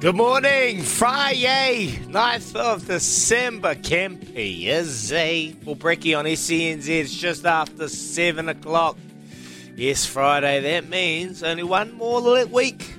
[0.00, 3.74] Good morning, Friday, 9th of December.
[3.74, 6.88] Kempy is a full brekkie on SENZ.
[6.88, 8.98] It's just after 7 o'clock.
[9.76, 10.60] Yes, Friday.
[10.60, 12.94] That means only one more week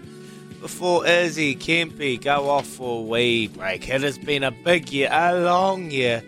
[0.62, 3.88] before Izzy Kempy go off for a wee break.
[3.88, 6.24] It has been a big year, a long year.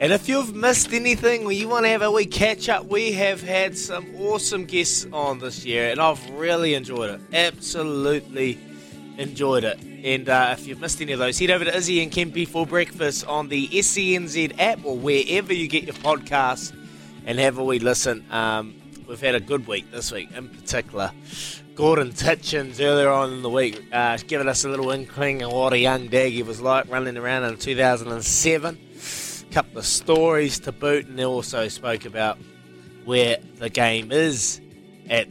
[0.00, 3.12] And if you've missed anything or you want to have a wee catch up, we
[3.12, 7.20] have had some awesome guests on this year, and I've really enjoyed it.
[7.32, 8.58] Absolutely
[9.18, 9.82] enjoyed it.
[9.82, 12.66] And uh, if you've missed any of those, head over to Izzy and Kempy for
[12.66, 16.74] breakfast on the SENZ app or wherever you get your podcasts
[17.26, 18.24] and have a wee listen.
[18.30, 18.74] Um,
[19.06, 21.12] we've had a good week this week in particular.
[21.74, 25.72] Gordon Titchens earlier on in the week uh, giving us a little inkling of what
[25.72, 28.78] a young Daggy was like running around in 2007.
[29.48, 32.38] A couple of stories to boot, and they also spoke about
[33.04, 34.60] where the game is
[35.08, 35.28] at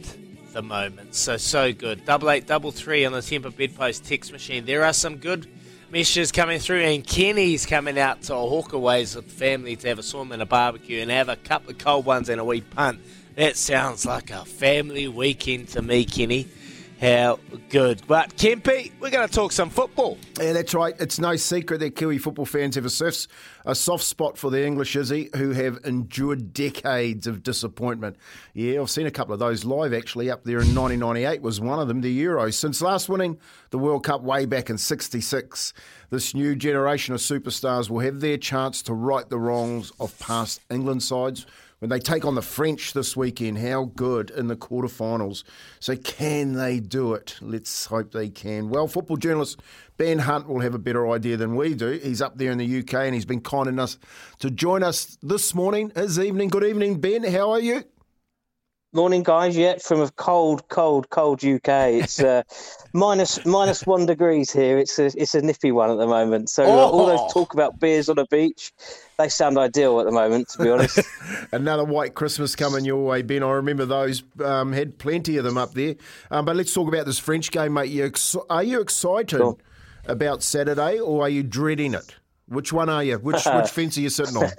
[0.52, 1.14] the moment.
[1.14, 2.04] So, so good.
[2.04, 4.64] Double eight, double three on the Temper Bedpost text machine.
[4.64, 5.46] There are some good
[5.90, 10.02] messages coming through, and Kenny's coming out to Hawkeways with the family to have a
[10.02, 13.00] swim and a barbecue and have a couple of cold ones and a wee punt.
[13.36, 16.48] That sounds like a family weekend to me, Kenny.
[17.00, 17.38] How
[17.70, 18.02] good.
[18.06, 20.18] But, Kempy, we're going to talk some football.
[20.38, 20.94] Yeah, that's right.
[21.00, 23.28] It's no secret that Kiwi football fans have a soft,
[23.64, 28.16] a soft spot for the English Izzy, eh, who have endured decades of disappointment.
[28.52, 31.78] Yeah, I've seen a couple of those live, actually, up there in 1998 was one
[31.78, 32.52] of them, the Euros.
[32.52, 33.38] Since last winning
[33.70, 35.72] the World Cup way back in 66,
[36.10, 40.60] this new generation of superstars will have their chance to right the wrongs of past
[40.68, 41.46] England sides
[41.80, 43.58] when they take on the French this weekend.
[43.58, 45.42] How good in the quarterfinals.
[45.80, 47.36] So, can they do it?
[47.40, 48.70] Let's hope they can.
[48.70, 49.60] Well, football journalist
[49.96, 51.98] Ben Hunt will have a better idea than we do.
[52.02, 53.96] He's up there in the UK and he's been kind enough
[54.38, 56.48] to join us this morning, his evening.
[56.48, 57.24] Good evening, Ben.
[57.24, 57.84] How are you?
[58.92, 59.56] Morning, guys.
[59.56, 61.68] Yet from a cold, cold, cold UK.
[61.68, 62.42] It's uh,
[62.92, 64.78] minus minus one degrees here.
[64.78, 66.50] It's a it's a nippy one at the moment.
[66.50, 66.90] So oh.
[66.90, 68.72] all those talk about beers on a beach,
[69.16, 70.48] they sound ideal at the moment.
[70.50, 70.98] To be honest.
[71.52, 73.44] Another white Christmas coming your way, Ben.
[73.44, 74.24] I remember those.
[74.42, 75.94] Um, had plenty of them up there.
[76.32, 77.90] Um, but let's talk about this French game, mate.
[77.90, 79.56] You ex- are you excited sure.
[80.06, 82.16] about Saturday, or are you dreading it?
[82.48, 83.18] Which one are you?
[83.18, 84.50] Which which fence are you sitting on?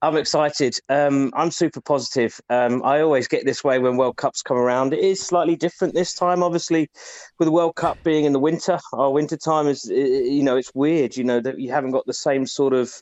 [0.00, 0.78] I'm excited.
[0.88, 2.40] Um, I'm super positive.
[2.48, 4.92] Um, I always get this way when World Cups come around.
[4.92, 6.88] It is slightly different this time, obviously,
[7.38, 8.78] with the World Cup being in the winter.
[8.92, 11.16] Our winter time is, you know, it's weird.
[11.16, 12.92] You know that you haven't got the same sort of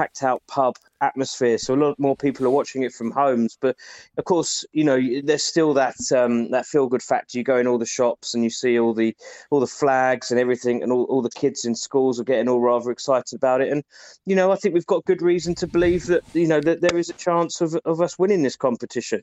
[0.00, 1.58] packed out pub atmosphere.
[1.58, 3.58] So a lot more people are watching it from homes.
[3.60, 3.76] But
[4.16, 7.36] of course, you know, there's still that um, that feel good factor.
[7.36, 9.14] You go in all the shops and you see all the
[9.50, 12.60] all the flags and everything, and all, all the kids in schools are getting all
[12.60, 13.70] rather excited about it.
[13.70, 13.84] And
[14.24, 16.96] you know, I think we've got good reason to believe that you know that there
[16.96, 19.22] is a chance of of us winning this competition.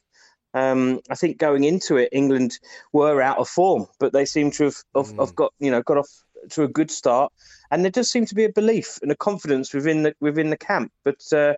[0.54, 2.60] Um, I think going into it, England
[2.94, 5.20] were out of form, but they seem to have, have, mm.
[5.20, 7.32] have got you know got off to a good start
[7.72, 10.58] and there does seem to be a belief and a confidence within the within the
[10.58, 10.92] camp.
[11.04, 11.54] But uh,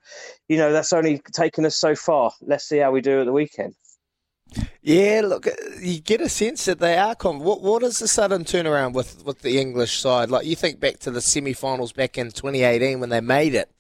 [0.48, 2.32] you know, that's only taken us so far.
[2.42, 3.76] Let's see how we do at the weekend.
[4.82, 5.48] Yeah, look,
[5.80, 7.16] you get a sense that they are.
[7.16, 10.32] Com- what what is the sudden turnaround with with the English side?
[10.32, 13.72] Like you think back to the semi-finals back in 2018 when they made it.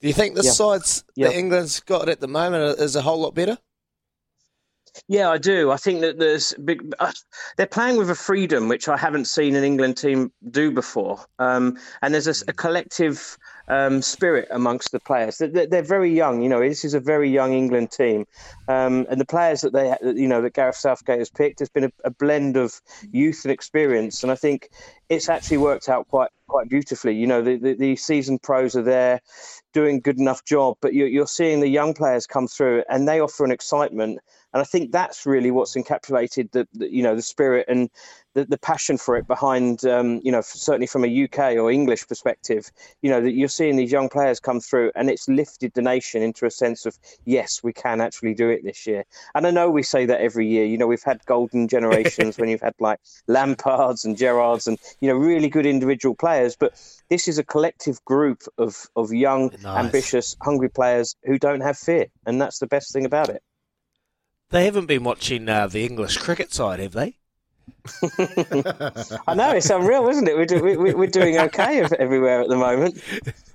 [0.00, 0.52] Do you think the yeah.
[0.52, 1.28] sides yeah.
[1.28, 3.58] that England's got at the moment is a whole lot better?
[5.08, 5.70] Yeah, I do.
[5.70, 6.94] I think that there's big.
[6.98, 7.12] Uh,
[7.56, 11.76] they're playing with a freedom which I haven't seen an England team do before, um,
[12.02, 13.38] and there's a, a collective
[13.68, 15.38] um, spirit amongst the players.
[15.38, 16.42] They're, they're, very young.
[16.42, 18.26] You know, this is a very young England team,
[18.66, 21.84] um, and the players that they, you know, that Gareth Southgate has picked has been
[21.84, 22.80] a, a blend of
[23.12, 24.70] youth and experience, and I think
[25.08, 27.14] it's actually worked out quite quite beautifully.
[27.14, 29.20] You know, the, the, the seasoned pros are there
[29.72, 33.20] doing good enough job, but you're, you're seeing the young players come through, and they
[33.20, 34.18] offer an excitement
[34.52, 37.90] and I think that's really what's encapsulated the, the you know the spirit and
[38.38, 42.06] the, the passion for it behind, um, you know, certainly from a UK or English
[42.06, 42.70] perspective,
[43.02, 46.22] you know, that you're seeing these young players come through and it's lifted the nation
[46.22, 49.04] into a sense of, yes, we can actually do it this year.
[49.34, 52.48] And I know we say that every year, you know, we've had golden generations when
[52.48, 56.54] you've had like Lampards and Gerrards and, you know, really good individual players.
[56.54, 56.80] But
[57.10, 59.84] this is a collective group of, of young, nice.
[59.84, 62.06] ambitious, hungry players who don't have fear.
[62.24, 63.42] And that's the best thing about it.
[64.50, 67.17] They haven't been watching uh, the English cricket side, have they?
[69.26, 70.36] I know it's unreal, isn't it?
[70.36, 73.02] We're, do, we, we're doing okay everywhere at the moment.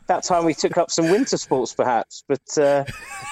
[0.08, 2.84] That time we took up some winter sports, perhaps, but uh,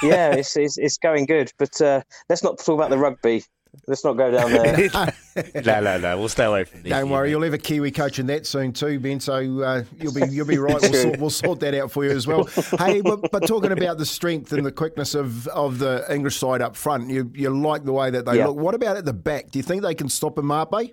[0.03, 1.51] yeah, it's, it's, it's going good.
[1.59, 3.43] But uh, let's not talk about the rugby.
[3.87, 4.89] Let's not go down there.
[5.65, 6.17] no, no, no.
[6.17, 6.89] We'll stay away from this.
[6.89, 9.19] Don't worry, you'll have a Kiwi coach in that soon too, Ben.
[9.19, 10.81] So uh, you'll be you'll be right.
[10.81, 12.45] We'll sort, we'll sort, that out for you as well.
[12.77, 16.61] Hey, but, but, talking about the strength and the quickness of, of the English side
[16.61, 18.57] up front, you you like the way that they look.
[18.57, 19.51] What about at the back?
[19.51, 20.91] Do you think they can stop Mbappe?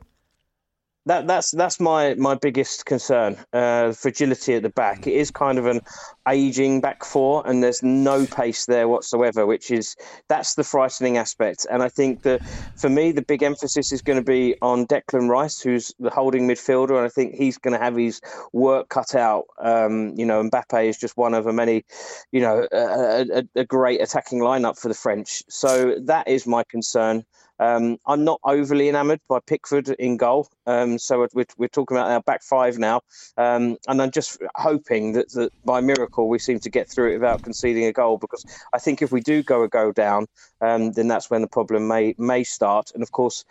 [1.09, 3.37] That that's that's my my biggest concern.
[3.53, 5.07] Uh, fragility at the back.
[5.07, 5.81] It is kind of an
[6.29, 9.47] aging back four, and there's no pace there whatsoever.
[9.47, 9.97] Which is
[10.29, 11.67] that's the frightening aspect.
[11.71, 12.47] And I think that
[12.77, 16.47] for me, the big emphasis is going to be on Declan Rice, who's the holding
[16.47, 18.21] midfielder, and I think he's going to have his
[18.53, 19.45] work cut out.
[19.59, 21.87] Um, you know, Mbappe is just one of a many,
[22.33, 25.43] you know, a, a, a great attacking lineup for the French.
[25.49, 27.25] So that is my concern.
[27.59, 30.49] Um, I'm not overly enamoured by Pickford in goal.
[30.67, 33.01] Um, so we're, we're, talking about our back five now.
[33.37, 37.15] Um, and I'm just hoping that, that, by miracle we seem to get through it
[37.15, 40.27] without conceding a goal because I think if we do go a goal down,
[40.61, 42.93] um, then that's when the problem may may start.
[42.95, 43.45] And of course,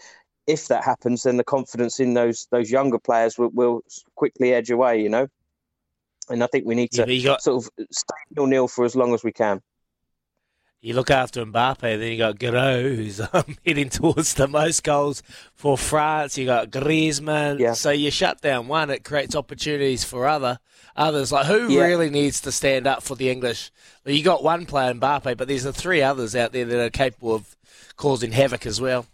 [0.46, 3.82] if that happens, then the confidence in those those younger players will, will
[4.16, 5.28] quickly edge away, you know.
[6.30, 7.42] And I think we need to got...
[7.42, 9.62] sort of stay nil nil for as long as we can
[10.82, 15.24] you look after Mbappe, then you got Giroud, who's um, heading towards the most goals
[15.54, 16.38] for France.
[16.38, 17.60] You got Griezmann.
[17.60, 17.74] Yeah.
[17.74, 20.60] So you shut down one, it creates opportunities for other
[20.96, 21.32] others.
[21.32, 21.84] Like who yeah.
[21.84, 23.72] really needs to stand up for the English?
[24.06, 27.36] You got one player, Mbappe, but there's the three others out there that are capable
[27.36, 27.56] of
[27.96, 29.06] causing havoc as well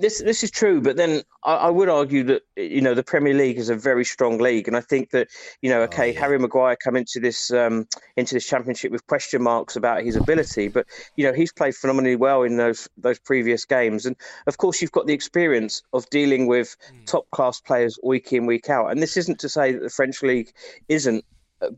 [0.00, 3.34] this this is true, but then I, I, would argue that you know the Premier
[3.34, 5.28] League is a very strong league, and I think that
[5.62, 6.20] you know, okay, oh, yeah.
[6.20, 7.86] Harry Maguire come into this um,
[8.16, 10.86] into this championship with question marks about his ability, but
[11.16, 14.16] you know he's played phenomenally well in those those previous games, and
[14.46, 17.06] of course you've got the experience of dealing with mm.
[17.06, 20.22] top class players week in week out, and this isn't to say that the French
[20.22, 20.52] league
[20.88, 21.24] isn't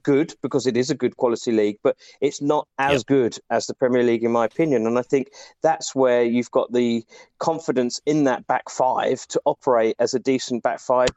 [0.02, 3.06] good because it is a good quality league, but it's not as yep.
[3.06, 4.87] good as the Premier League, in my opinion.
[4.87, 5.31] And I think
[5.62, 7.05] that's where you've got the
[7.38, 11.08] confidence in that back five to operate as a decent back five,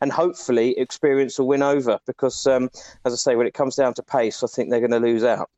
[0.00, 1.98] and hopefully experience a win over.
[2.06, 2.70] Because, um,
[3.04, 5.24] as I say, when it comes down to pace, I think they're going to lose
[5.24, 5.50] out.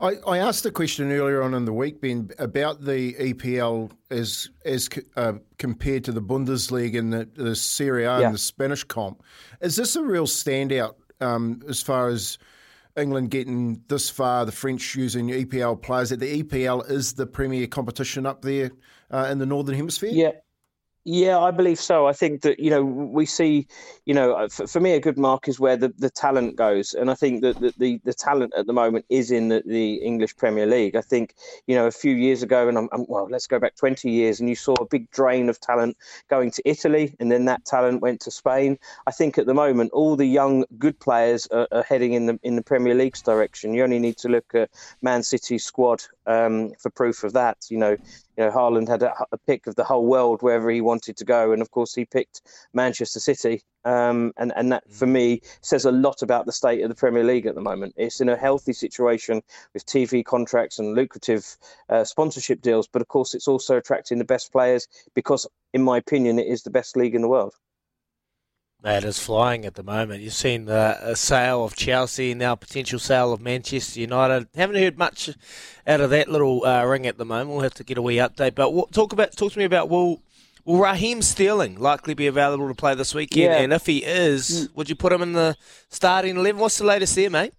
[0.00, 4.50] I, I, asked a question earlier on in the week, Ben, about the EPL as
[4.64, 8.26] as uh, compared to the Bundesliga and the, the Serie A yeah.
[8.26, 9.22] and the Spanish comp.
[9.60, 12.38] Is this a real standout um, as far as
[12.96, 17.66] England getting this far, the French using EPL players, that the EPL is the premier
[17.66, 18.70] competition up there
[19.10, 20.10] uh, in the Northern Hemisphere?
[20.12, 20.32] Yeah,
[21.04, 22.06] yeah, I believe so.
[22.06, 23.66] I think that you know we see,
[24.06, 26.94] you know, uh, for, for me a good mark is where the, the talent goes,
[26.94, 29.94] and I think that the, the, the talent at the moment is in the, the
[29.94, 30.94] English Premier League.
[30.94, 31.34] I think
[31.66, 34.38] you know a few years ago, and I'm, I'm, well, let's go back 20 years,
[34.38, 35.96] and you saw a big drain of talent
[36.30, 38.78] going to Italy, and then that talent went to Spain.
[39.08, 42.38] I think at the moment all the young good players are, are heading in the
[42.44, 43.74] in the Premier League's direction.
[43.74, 44.70] You only need to look at
[45.02, 47.56] Man City's squad um, for proof of that.
[47.70, 47.96] You know,
[48.42, 51.24] you know, Haaland had a, a, pick of the whole world wherever he wanted to
[51.24, 53.62] go, and of course he picked Manchester City.
[53.84, 57.22] Um, and and that for me says a lot about the state of the Premier
[57.22, 57.94] League at the moment.
[57.96, 59.42] It's in a healthy situation
[59.74, 61.56] with TV contracts and lucrative
[61.88, 65.98] uh, sponsorship deals, but of course it's also attracting the best players because, in my
[65.98, 67.54] opinion, it is the best league in the world.
[68.82, 70.22] That is flying at the moment.
[70.22, 74.48] You've seen the sale of Chelsea, and now potential sale of Manchester United.
[74.56, 75.30] Haven't heard much
[75.86, 77.50] out of that little uh, ring at the moment.
[77.50, 78.56] We'll have to get a wee update.
[78.56, 80.20] But what, talk about talk to me about will
[80.64, 83.52] will Raheem Sterling likely be available to play this weekend?
[83.52, 83.58] Yeah.
[83.58, 85.56] And if he is, would you put him in the
[85.88, 86.60] starting eleven?
[86.60, 87.54] What's the latest there, mate?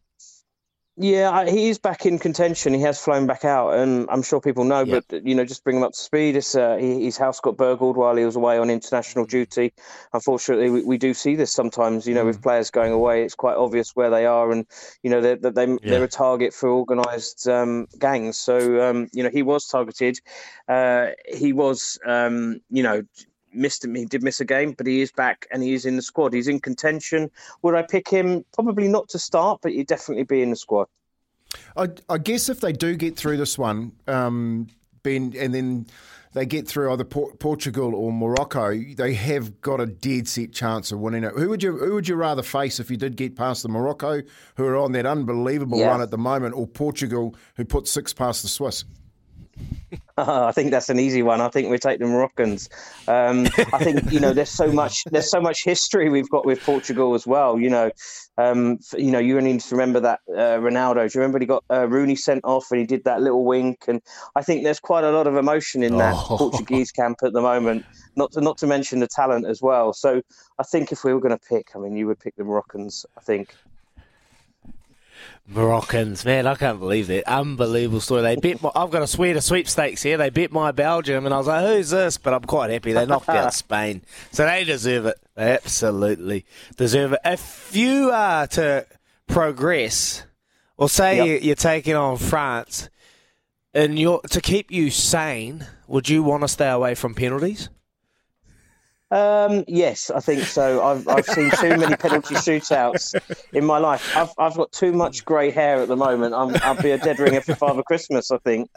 [0.95, 2.71] Yeah, he is back in contention.
[2.71, 4.85] He has flown back out, and I'm sure people know.
[4.85, 6.35] But you know, just bring him up to speed.
[6.35, 9.73] It's, uh, he, his house got burgled while he was away on international duty.
[10.13, 12.05] Unfortunately, we, we do see this sometimes.
[12.05, 12.27] You know, mm.
[12.27, 14.67] with players going away, it's quite obvious where they are, and
[15.01, 15.77] you know they're they, yeah.
[15.81, 18.37] they're a target for organised um, gangs.
[18.37, 20.19] So um, you know, he was targeted.
[20.67, 23.01] Uh, he was, um, you know
[23.55, 23.95] missed him.
[23.95, 26.33] He did miss a game, but he is back and he is in the squad.
[26.33, 27.29] He's in contention.
[27.61, 28.43] Would I pick him?
[28.53, 30.87] Probably not to start, but he'd definitely be in the squad.
[31.77, 34.67] I, I guess if they do get through this one, um,
[35.03, 35.85] Ben, and then
[36.33, 40.91] they get through either Por- Portugal or Morocco, they have got a dead set chance
[40.91, 41.33] of winning it.
[41.33, 44.21] Who would you Who would you rather face if you did get past the Morocco,
[44.55, 45.87] who are on that unbelievable Yeah.
[45.89, 48.83] run at the moment, or Portugal, who put six past the Swiss?
[50.17, 51.41] I think that's an easy one.
[51.41, 52.69] I think we take the Moroccans.
[53.07, 56.61] Um, I think you know there's so much there's so much history we've got with
[56.63, 57.59] Portugal as well.
[57.59, 57.91] You know,
[58.37, 61.11] um, you know you only need to remember that uh, Ronaldo.
[61.11, 63.85] Do you remember he got uh, Rooney sent off and he did that little wink?
[63.87, 64.01] And
[64.35, 66.37] I think there's quite a lot of emotion in that Oh.
[66.37, 67.85] Portuguese camp at the moment.
[68.15, 69.93] Not to not to mention the talent as well.
[69.93, 70.21] So
[70.59, 73.05] I think if we were going to pick, I mean, you would pick the Moroccans.
[73.17, 73.55] I think.
[75.47, 77.27] Moroccans, man, I can't believe that.
[77.27, 78.21] Unbelievable story.
[78.21, 80.17] They bit my, I've got a swear to sweepstakes here.
[80.17, 82.17] They bit my Belgium, and I was like, who's this?
[82.17, 82.93] But I'm quite happy.
[82.93, 84.01] They knocked out Spain.
[84.31, 85.17] So they deserve it.
[85.35, 86.45] They absolutely
[86.77, 87.19] deserve it.
[87.25, 88.85] If you are to
[89.27, 90.23] progress,
[90.77, 91.27] or say Yep.
[91.27, 92.89] you- you're taking on France,
[93.73, 97.69] and you're, to keep you sane, would you want to stay away from penalties?
[99.13, 100.83] Um, yes, I think so.
[100.83, 103.13] I've I've seen too many penalty shootouts
[103.53, 104.17] in my life.
[104.17, 106.33] I've I've got too much grey hair at the moment.
[106.33, 108.31] I'm I'll be a dead ringer for Father Christmas.
[108.31, 108.71] I think.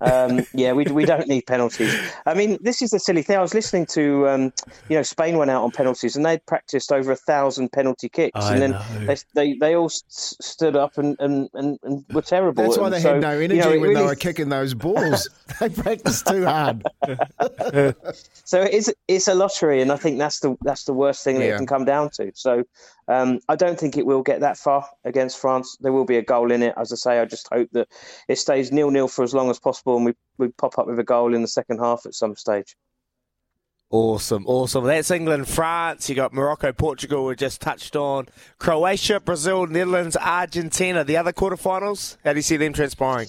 [0.00, 1.94] Um, yeah, we we don't need penalties.
[2.24, 3.36] I mean, this is the silly thing.
[3.36, 4.52] I was listening to um,
[4.88, 8.40] you know, Spain went out on penalties and they'd practiced over a thousand penalty kicks,
[8.40, 8.84] I and then know.
[9.04, 12.62] they, they they all s- stood up and, and, and, and were terrible.
[12.62, 14.72] That's why they so, had no you energy know, it when they were kicking those
[14.72, 15.28] balls.
[15.60, 16.84] they practiced too hard.
[18.46, 21.46] So it's it's a lottery, and I think that's the that's the worst thing that
[21.46, 21.54] Yeah.
[21.54, 22.32] it can come down to.
[22.34, 22.64] So
[23.08, 25.76] um, I don't think it will get that far against France.
[25.80, 27.18] There will be a goal in it, as I say.
[27.20, 27.88] I just hope that
[28.28, 30.98] it stays nil nil for as long as possible, and we we pop up with
[30.98, 32.76] a goal in the second half at some stage.
[33.90, 34.84] Awesome, awesome.
[34.84, 36.08] That's England, France.
[36.08, 37.26] You got Morocco, Portugal.
[37.26, 38.26] We just touched on
[38.58, 41.04] Croatia, Brazil, Netherlands, Argentina.
[41.04, 42.16] The other quarterfinals.
[42.24, 43.28] How do you see them transpiring?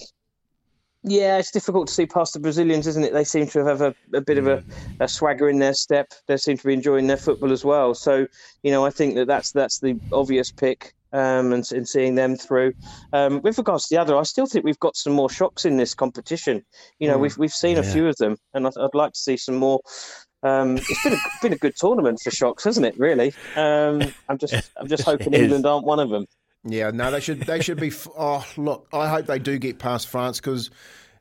[1.07, 3.13] Yeah, it's difficult to see past the Brazilians, isn't it?
[3.13, 4.63] They seem to have a, a bit of a,
[4.99, 6.11] a swagger in their step.
[6.25, 7.93] They seem to be enjoying their football as well.
[7.93, 8.25] So,
[8.63, 10.93] you know, I think that that's that's the obvious pick.
[11.13, 12.73] Um, and, and seeing them through.
[13.13, 15.77] Um, with regards to the other, I still think we've got some more shocks in
[15.77, 16.65] this competition.
[16.99, 19.37] You know, we've we've seen a few of them, and I'd, I'd like to see
[19.37, 19.79] some more.
[20.43, 22.99] Um, it's been a, been a good tournament for shocks, hasn't it?
[22.99, 23.33] Really.
[23.55, 26.25] Um, I'm just I'm just hoping England aren't one of them.
[26.65, 27.41] Yeah, no, they should.
[27.41, 27.91] They should be.
[28.17, 30.69] Oh, look, I hope they do get past France because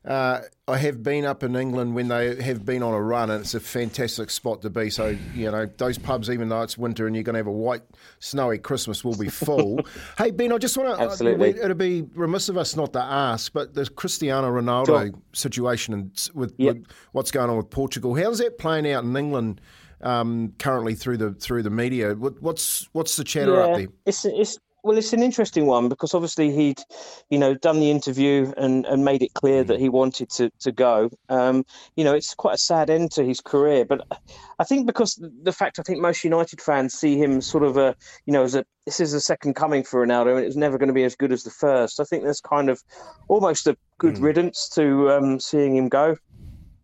[0.05, 3.41] uh, I have been up in England when they have been on a run, and
[3.41, 4.89] it's a fantastic spot to be.
[4.89, 7.51] So you know, those pubs, even though it's winter and you're going to have a
[7.51, 7.81] white,
[8.19, 9.79] snowy Christmas, will be full.
[10.17, 11.03] hey Ben, I just want to.
[11.03, 11.49] Absolutely.
[11.49, 15.09] it'd be remiss of us not to ask, but the Cristiano Ronaldo Sure.
[15.33, 16.75] situation and with, Yep.
[16.75, 19.61] with what's going on with Portugal, how's that playing out in England?
[20.01, 23.87] Um, currently through the through the media, what, what's what's the chatter up there?
[24.05, 26.79] It's it's well, it's an interesting one because obviously he'd,
[27.31, 29.67] you know, done the interview and, and made it clear Mm.
[29.67, 31.09] that he wanted to to go.
[31.27, 31.63] Um,
[31.95, 34.05] you know, it's quite a sad end to his career, but
[34.59, 37.95] I think because the fact I think most United fans see him sort of a,
[38.27, 40.89] you know, as a this is a second coming for Ronaldo and it's never going
[40.89, 41.99] to be as good as the first.
[41.99, 42.83] I think there's kind of
[43.27, 44.21] almost a good Mm.
[44.21, 46.17] riddance to um, seeing him go.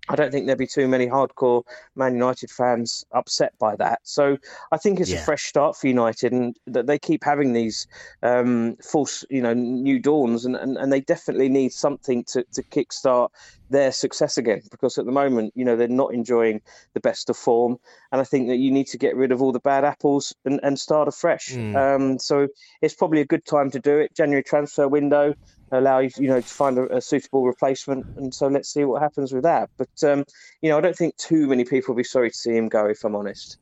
[0.10, 1.64] I don't think there'd be too many hardcore
[1.96, 4.00] Man United fans upset by that.
[4.04, 4.38] So
[4.72, 5.22] I think it's Yeah.
[5.22, 7.88] a fresh start for United, and that they keep having these
[8.24, 12.64] um, false, you know, new dawns, and, and, and they definitely need something to to
[12.64, 13.30] kickstart
[13.72, 14.62] their success again.
[14.70, 16.62] Because at the moment, you know, they're not enjoying
[16.94, 17.78] the best of form,
[18.12, 20.60] and I think that you need to get rid of all the bad apples and,
[20.62, 21.50] and start afresh.
[21.50, 21.76] Mm.
[21.76, 22.48] Um, so
[22.82, 24.16] it's probably a good time to do it.
[24.16, 25.34] January transfer window
[25.72, 28.06] allow you, you know, to find a, a suitable replacement.
[28.18, 29.70] And so let's see what happens with that.
[29.78, 30.26] But um,
[30.62, 32.88] you know, I don't think too many people will be sorry to see him go,
[32.88, 33.58] if I'm honest.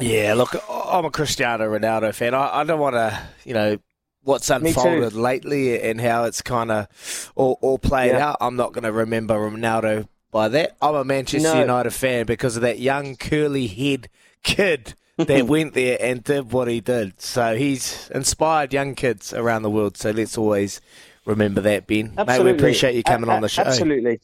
[0.00, 2.34] Yeah, look, I'm a Cristiano Ronaldo fan.
[2.34, 3.78] I, I don't want to, you know,
[4.24, 8.30] what's unfolded lately and how it's kind of all, all played Yeah.
[8.30, 8.36] out.
[8.40, 10.76] I'm not going to remember Ronaldo by that.
[10.82, 11.60] I'm a Manchester No.
[11.60, 14.08] United fan because of that young curly head
[14.42, 17.20] kid that went there and did what he did.
[17.20, 19.96] So he's inspired young kids around the world.
[19.96, 20.80] So let's always
[21.24, 22.14] remember that, Ben.
[22.26, 23.62] Mate, we appreciate you coming A- on the show.
[23.62, 24.20] Absolutely.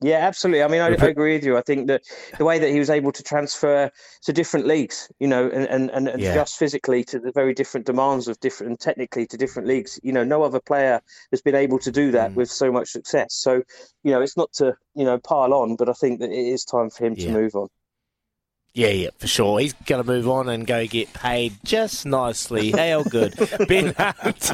[0.00, 0.62] Yeah, absolutely.
[0.62, 1.56] I mean, I, I agree with you.
[1.56, 2.02] I think that
[2.36, 3.90] the way that he was able to transfer
[4.24, 6.34] to different leagues, you know, and, and, and and Yeah.
[6.34, 10.12] just physically to the very different demands of different, and technically to different leagues, you
[10.12, 12.36] know, no other player has been able to do that Mm.
[12.36, 13.34] with so much success.
[13.34, 13.62] So,
[14.02, 16.64] you know, it's not to, you know, pile on, but I think that it is
[16.64, 17.24] time for him Yeah.
[17.24, 17.68] to move on.
[18.76, 19.60] Yeah, yeah, for sure.
[19.60, 22.72] He's going to move on and go get paid just nicely.
[22.72, 23.32] How good.
[23.68, 24.50] ben Hunt,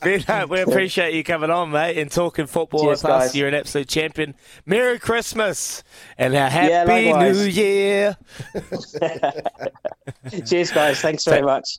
[0.00, 3.26] Ben Hunt, we appreciate you coming on, mate, and talking football Cheers, with us.
[3.26, 3.36] guys.
[3.36, 4.34] You're an absolute champion.
[4.66, 5.84] Merry Christmas
[6.18, 7.38] and a happy likewise.
[7.38, 8.16] new year.
[10.46, 11.00] Cheers, guys.
[11.00, 11.78] Thanks very much.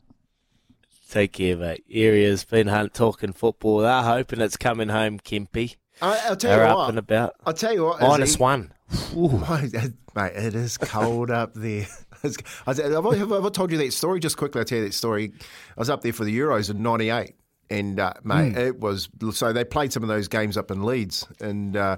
[1.09, 1.83] Take care, mate.
[1.87, 3.79] Here he is, Ben Hunt, talking football.
[3.79, 5.75] They're hoping it's coming home, Kempy.
[6.01, 6.89] I, I'll tell They're you up what.
[6.89, 7.35] and about.
[7.45, 7.99] I'll tell you what.
[7.99, 8.71] Minus Izzy, one.
[9.15, 11.87] Mate, it is cold up there.
[12.67, 14.19] I said, have, I, have I told you that story?
[14.19, 15.31] Just quickly, I'll tell you that story.
[15.41, 17.35] I was up there for the Euros in '98,
[17.69, 18.57] and uh, mate, mm.
[18.57, 21.97] it was so they played some of those games up in Leeds, and uh,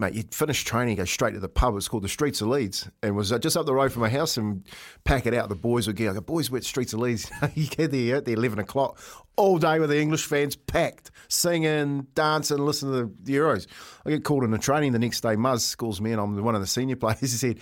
[0.00, 1.76] mate, you'd finish training, go straight to the pub.
[1.76, 4.08] It's called the Streets of Leeds, and was uh, just up the road from my
[4.08, 4.36] house.
[4.36, 4.66] And
[5.04, 5.48] pack it out.
[5.50, 7.30] The boys would get like, boys, wet Streets of Leeds.
[7.54, 8.98] you get there at the eleven o'clock,
[9.36, 13.66] all day with the English fans packed, singing, dancing, listening to the Euros.
[14.04, 15.36] I get called in the training the next day.
[15.36, 17.20] Muzz calls me, and I'm one of the senior players.
[17.20, 17.58] He said,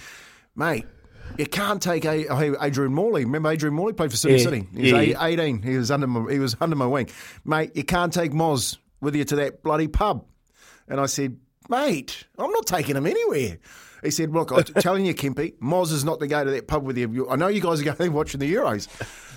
[0.57, 0.87] "Mate."
[1.37, 3.27] You can't take Adrian Morley.
[3.27, 4.67] Remember, Adrian Morley played for Sydney yeah, City.
[4.75, 5.25] He was yeah.
[5.25, 5.61] 18.
[5.61, 7.11] He was under my, he was under my wing,
[7.45, 7.77] mate.
[7.77, 10.25] You can't take Moz with you to that bloody pub.
[10.89, 11.37] And I said,
[11.69, 13.59] mate, I'm not taking him anywhere.
[14.03, 16.85] He said, look, I'm telling you, Kempy, Moz is not to go to that pub
[16.85, 17.29] with you.
[17.29, 18.89] I know you guys are going watching the Euros.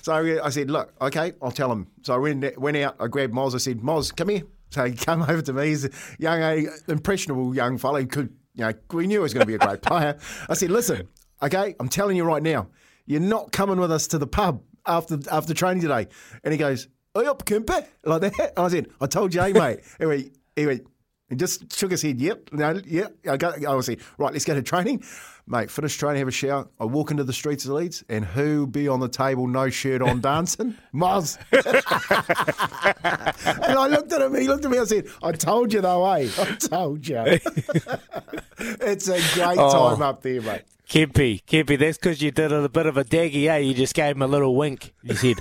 [0.03, 1.87] So I said, look, okay, I'll tell him.
[2.03, 3.55] So I went, went out, I grabbed Moz.
[3.55, 4.43] I said, Moz, come here.
[4.69, 5.67] So he came over to me.
[5.67, 7.99] He's a young, impressionable young fellow.
[7.99, 10.17] He could, you know, we knew he was going to be a great player.
[10.49, 11.07] I said, listen,
[11.41, 12.67] okay, I'm telling you right now,
[13.05, 16.07] you're not coming with us to the pub after after training today.
[16.43, 18.53] And he goes, Oi up, Kempy, like that.
[18.57, 19.81] I said, I told you, mate.
[19.99, 20.87] Anyway, he went,
[21.31, 22.21] and just shook his head.
[22.21, 23.07] Yep, no, yeah.
[23.27, 23.65] I got.
[23.65, 25.03] I was like, right, let's go to training,
[25.47, 25.71] mate.
[25.71, 26.67] Finish training, have a shower.
[26.79, 30.01] I walk into the streets of Leeds, and who be on the table, no shirt
[30.01, 30.75] on, dancing?
[30.93, 31.37] Moz.
[33.65, 34.35] and I looked at him.
[34.35, 34.77] He looked at me.
[34.77, 36.29] I said, "I told you though, eh?
[36.37, 37.17] I told you."
[38.59, 39.93] it's a great oh.
[39.93, 40.63] time up there, mate.
[40.87, 43.57] Kempy, Kempy, that's because you did a bit of a daggy, eh?
[43.57, 44.93] You just gave him a little wink.
[45.01, 45.37] You said,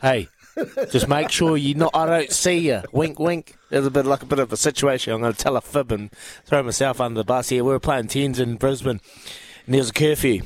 [0.00, 0.28] "Hey."
[0.90, 1.92] Just make sure you not.
[1.94, 2.82] I don't see you.
[2.92, 3.56] Wink, wink.
[3.70, 5.12] There's a bit like a bit of a situation.
[5.12, 6.10] I'm going to tell a fib and
[6.44, 7.64] throw myself under the bus here.
[7.64, 9.00] We were playing tens in Brisbane,
[9.66, 10.42] and there was a curfew.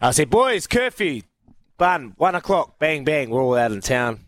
[0.00, 1.22] I said, "Boys, curfew,
[1.80, 3.30] bun, one o'clock, bang, bang.
[3.30, 4.20] We're all out in town.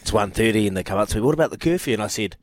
[0.00, 1.22] It's 1.30 and they come up to me.
[1.22, 1.94] What about the curfew?
[1.94, 2.36] And I said,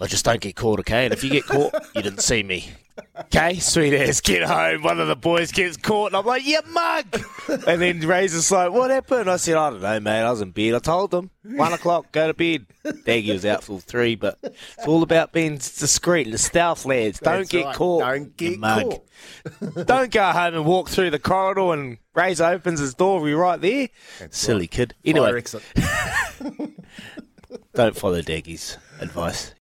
[0.00, 1.04] "Well, just don't get caught, okay?
[1.04, 2.70] And if you get caught, you didn't see me.
[3.18, 4.82] Okay, sweet ass, get home.
[4.82, 7.06] One of the boys gets caught, and I'm like, you mug.
[7.66, 9.30] and then Razor's like, what happened?
[9.30, 10.22] I said, I don't know, mate.
[10.22, 10.74] I was in bed.
[10.74, 12.66] I told them, one o'clock, go to bed.
[12.84, 17.20] Daggy was out for three, but it's all about being discreet, the stealth lads.
[17.20, 17.76] Don't That's get right.
[17.76, 18.00] caught.
[18.00, 18.82] Don't get mug.
[18.90, 19.86] caught.
[19.86, 23.20] don't go home and walk through the corridor and Razor opens his door.
[23.20, 23.88] We're right there.
[24.18, 24.70] That's Silly right.
[24.70, 24.94] kid.
[25.04, 25.30] Anyway,
[27.74, 29.48] don't follow Daggy's advice.